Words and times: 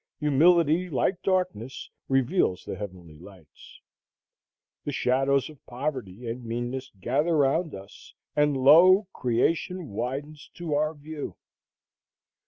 Humility 0.19 0.89
like 0.89 1.21
darkness 1.21 1.91
reveals 2.09 2.63
the 2.65 2.75
heavenly 2.75 3.19
lights. 3.19 3.79
The 4.83 4.91
shadows 4.91 5.47
of 5.47 5.63
poverty 5.67 6.27
and 6.27 6.43
meanness 6.43 6.91
gather 6.99 7.35
around 7.35 7.75
us, 7.75 8.15
"and 8.35 8.57
lo! 8.57 9.05
creation 9.13 9.89
widens 9.89 10.49
to 10.55 10.73
our 10.73 10.95
view." 10.95 11.35